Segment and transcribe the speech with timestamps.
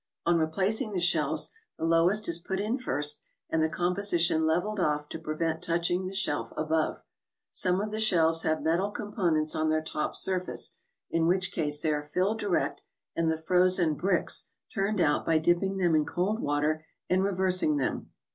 [0.25, 5.07] On replacing the shelves, the lowest is put in first and the composition leveled off
[5.09, 7.03] to prevent touching the shelf above.
[7.51, 10.79] Some of the shelves have metal compartments on their top surface,
[11.11, 12.81] in which case they are filled direct,
[13.15, 17.77] and the frozen" bricks" turned out by dip¬ ping them in cold water and reversing
[17.77, 18.09] them.